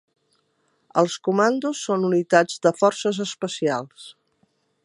[1.01, 4.13] Els comandos són unitats de forces especials.